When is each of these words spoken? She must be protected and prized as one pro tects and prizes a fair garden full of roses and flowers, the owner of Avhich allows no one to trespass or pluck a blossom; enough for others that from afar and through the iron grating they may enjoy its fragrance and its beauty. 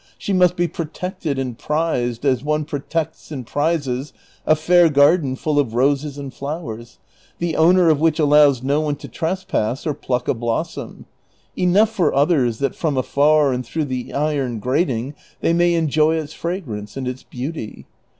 She 0.17 0.33
must 0.33 0.55
be 0.55 0.67
protected 0.67 1.37
and 1.37 1.55
prized 1.55 2.25
as 2.25 2.43
one 2.43 2.65
pro 2.65 2.79
tects 2.79 3.29
and 3.31 3.45
prizes 3.45 4.13
a 4.47 4.55
fair 4.55 4.89
garden 4.89 5.35
full 5.35 5.59
of 5.59 5.75
roses 5.75 6.17
and 6.17 6.33
flowers, 6.33 6.97
the 7.37 7.55
owner 7.55 7.87
of 7.87 7.99
Avhich 7.99 8.19
allows 8.19 8.63
no 8.63 8.81
one 8.81 8.95
to 8.95 9.07
trespass 9.07 9.85
or 9.85 9.93
pluck 9.93 10.27
a 10.27 10.33
blossom; 10.33 11.05
enough 11.55 11.91
for 11.91 12.15
others 12.15 12.57
that 12.57 12.73
from 12.75 12.97
afar 12.97 13.53
and 13.53 13.63
through 13.63 13.85
the 13.85 14.11
iron 14.11 14.57
grating 14.57 15.13
they 15.41 15.53
may 15.53 15.75
enjoy 15.75 16.15
its 16.15 16.33
fragrance 16.33 16.97
and 16.97 17.07
its 17.07 17.21
beauty. 17.21 17.85